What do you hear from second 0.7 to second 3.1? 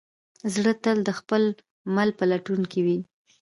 تل د خپل مل په لټون کې وي.